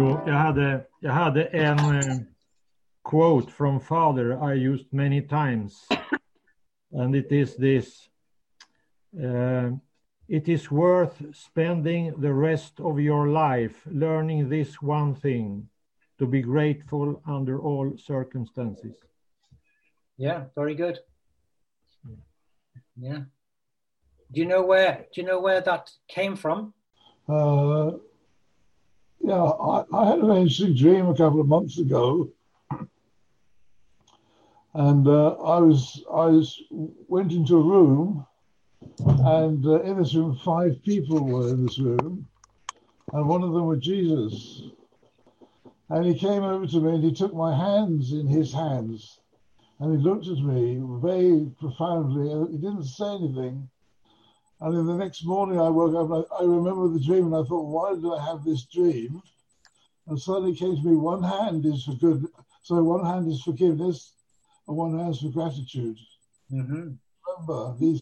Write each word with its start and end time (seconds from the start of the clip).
jag 0.00 0.38
hade, 0.38 0.86
jag 1.00 1.12
hade 1.12 1.44
en 1.44 1.78
eh, 1.78 2.16
quote 3.02 3.52
from 3.52 3.80
father 3.80 4.52
I 4.52 4.54
used 4.54 4.92
many 4.92 5.22
times. 5.22 5.86
And 6.92 7.14
it 7.14 7.32
is 7.32 7.56
this. 7.56 8.08
Uh, 9.22 9.70
it 10.28 10.48
is 10.48 10.70
worth 10.70 11.22
spending 11.32 12.14
the 12.20 12.32
rest 12.32 12.80
of 12.80 12.98
your 12.98 13.28
life 13.28 13.86
learning 13.86 14.48
this 14.48 14.80
one 14.80 15.14
thing 15.14 15.68
to 16.18 16.26
be 16.26 16.42
grateful 16.42 17.20
under 17.26 17.60
all 17.60 17.92
circumstances. 17.98 18.94
Yeah, 20.16 20.44
very 20.54 20.74
good. 20.74 20.98
Yeah. 22.96 23.24
Do 24.32 24.40
you 24.40 24.46
know 24.46 24.62
where? 24.62 25.06
Do 25.12 25.20
you 25.20 25.26
know 25.26 25.40
where 25.40 25.60
that 25.60 25.90
came 26.08 26.36
from? 26.36 26.72
Uh, 27.28 27.92
yeah, 29.24 29.42
I, 29.42 29.84
I 29.94 30.06
had 30.10 30.18
an 30.18 30.30
interesting 30.30 30.74
dream 30.76 31.08
a 31.08 31.16
couple 31.16 31.40
of 31.40 31.48
months 31.48 31.78
ago, 31.78 32.28
and 34.74 35.08
uh, 35.08 35.30
I 35.36 35.58
was 35.60 36.04
I 36.12 36.26
was 36.26 36.62
went 37.08 37.32
into 37.32 37.56
a 37.56 37.62
room, 37.62 38.26
and 38.98 39.64
uh, 39.64 39.80
in 39.80 39.96
this 39.96 40.14
room 40.14 40.38
five 40.44 40.82
people 40.82 41.24
were 41.26 41.48
in 41.48 41.64
this 41.64 41.78
room, 41.78 42.28
and 43.12 43.26
one 43.26 43.42
of 43.42 43.54
them 43.54 43.64
was 43.64 43.78
Jesus, 43.78 44.62
and 45.88 46.04
he 46.04 46.18
came 46.18 46.42
over 46.42 46.66
to 46.66 46.80
me 46.80 46.96
and 46.96 47.04
he 47.04 47.12
took 47.12 47.32
my 47.32 47.56
hands 47.56 48.12
in 48.12 48.26
his 48.26 48.52
hands, 48.52 49.20
and 49.80 49.96
he 49.96 50.04
looked 50.04 50.26
at 50.26 50.36
me 50.36 50.82
very 51.00 51.50
profoundly, 51.58 52.30
and 52.30 52.50
he 52.50 52.58
didn't 52.58 52.84
say 52.84 53.14
anything. 53.14 53.70
And 54.64 54.74
then 54.74 54.86
the 54.86 54.96
next 54.96 55.26
morning 55.26 55.60
I 55.60 55.68
woke 55.68 55.94
up 55.94 56.10
and 56.10 56.24
I, 56.32 56.42
I 56.42 56.44
remember 56.46 56.88
the 56.88 57.04
dream 57.04 57.26
and 57.26 57.36
I 57.36 57.46
thought, 57.46 57.66
why 57.66 57.94
did 57.94 58.06
I 58.06 58.24
have 58.24 58.44
this 58.44 58.64
dream? 58.64 59.20
And 60.06 60.18
suddenly 60.18 60.56
came 60.56 60.74
to 60.74 60.82
me, 60.82 60.96
one 60.96 61.22
hand 61.22 61.66
is 61.66 61.84
for 61.84 61.92
good, 61.96 62.24
so 62.62 62.82
one 62.82 63.04
hand 63.04 63.30
is 63.30 63.42
forgiveness, 63.42 64.14
and 64.66 64.74
one 64.74 64.98
hand 64.98 65.10
is 65.10 65.20
for 65.20 65.28
gratitude. 65.28 65.98
Mm-hmm. 66.50 66.92
Remember, 67.26 67.76
these 67.78 68.00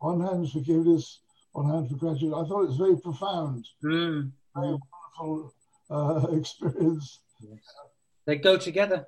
one 0.00 0.20
hand 0.20 0.44
is 0.44 0.52
forgiveness, 0.52 1.20
one 1.52 1.70
hand 1.70 1.88
for 1.88 1.96
gratitude. 1.96 2.34
I 2.34 2.44
thought 2.44 2.64
it 2.64 2.68
was 2.68 2.76
very 2.76 2.98
profound, 3.00 3.66
Mm. 3.82 4.30
very 4.54 4.76
wonderful 5.18 5.54
uh, 5.88 6.26
experience. 6.38 7.20
They 8.26 8.36
go 8.36 8.58
together. 8.58 9.06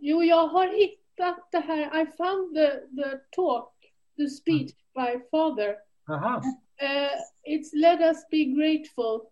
Jo, 0.00 0.22
jag 0.22 0.48
har 0.48 0.66
hittat 0.66 1.48
det 1.52 1.58
här. 1.60 2.02
I 2.02 2.06
found 2.06 2.54
the, 2.56 3.02
the 3.02 3.20
talk, 3.36 3.72
the 4.16 4.28
speech 4.28 4.72
by 4.94 5.20
father. 5.30 5.76
Aha. 6.08 6.40
Uh, 6.80 7.08
it's 7.44 7.70
let 7.74 8.00
us 8.00 8.24
be 8.30 8.54
grateful. 8.54 9.30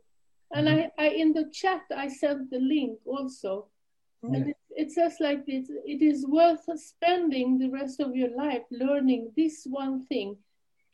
And 0.53 0.69
I, 0.69 0.91
I 0.99 1.09
in 1.09 1.33
the 1.33 1.49
chat 1.53 1.83
I 1.97 2.09
sent 2.09 2.51
the 2.51 2.59
link 2.59 2.99
also. 3.05 3.67
And 4.23 4.49
it, 4.49 4.57
it 4.71 4.93
says 4.93 5.17
like 5.21 5.47
this 5.47 5.71
it 5.71 6.03
is 6.03 6.27
worth 6.27 6.65
spending 6.77 7.59
the 7.59 7.71
rest 7.71 8.01
of 8.01 8.15
your 8.15 8.37
life 8.37 8.63
learning 8.71 9.33
this 9.37 9.67
one 9.69 10.05
thing 10.07 10.37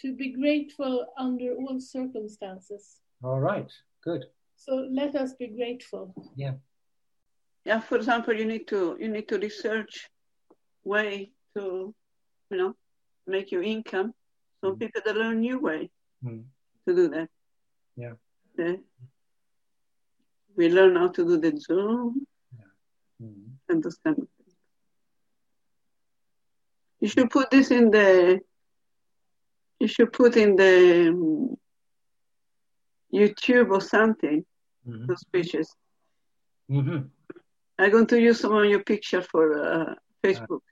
to 0.00 0.14
be 0.14 0.32
grateful 0.32 1.06
under 1.18 1.54
all 1.54 1.80
circumstances. 1.80 3.00
All 3.24 3.40
right. 3.40 3.70
Good. 4.04 4.26
So 4.56 4.86
let 4.90 5.16
us 5.16 5.34
be 5.34 5.48
grateful. 5.48 6.14
Yeah. 6.36 6.54
Yeah, 7.64 7.80
for 7.80 7.96
example, 7.96 8.34
you 8.34 8.44
need 8.44 8.68
to 8.68 8.96
you 9.00 9.08
need 9.08 9.28
to 9.28 9.38
research 9.38 10.08
way 10.84 11.32
to, 11.56 11.94
you 12.50 12.56
know, 12.56 12.76
make 13.26 13.50
your 13.50 13.62
income. 13.62 14.14
Some 14.66 14.78
people 14.78 15.00
they 15.04 15.12
learn 15.12 15.40
new 15.40 15.58
way 15.60 15.90
Mm. 16.24 16.44
to 16.86 16.94
do 16.94 17.08
that. 17.14 17.28
Yeah. 17.96 18.14
They- 18.56 18.80
we 20.56 20.68
learn 20.70 20.96
how 20.96 21.08
to 21.16 21.22
do 21.30 21.36
the 21.44 21.52
Zoom 21.66 22.26
Mm. 23.22 23.50
and 23.68 23.82
those 23.82 23.98
kind 24.04 24.18
of 24.18 24.28
things. 24.36 24.54
You 27.00 27.08
should 27.08 27.30
put 27.30 27.50
this 27.50 27.70
in 27.70 27.90
the. 27.90 28.40
You 29.80 29.88
should 29.88 30.12
put 30.12 30.36
in 30.36 30.56
the 30.56 31.08
um, 31.10 31.56
YouTube 33.12 33.70
or 33.70 33.80
something. 33.80 34.44
Mhm. 34.86 35.06
Those 35.06 35.24
pictures. 35.32 35.70
Mhm. 36.70 37.10
I'm 37.78 37.90
going 37.90 38.06
to 38.06 38.18
use 38.20 38.40
some 38.40 38.54
of 38.56 38.64
your 38.64 38.82
picture 38.82 39.22
for 39.22 39.44
uh, 39.62 39.94
Facebook. 40.24 40.62